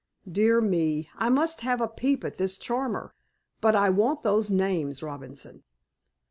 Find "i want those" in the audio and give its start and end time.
3.75-4.49